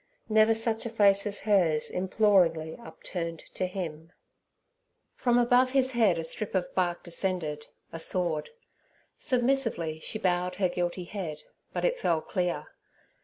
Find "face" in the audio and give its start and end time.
0.89-1.27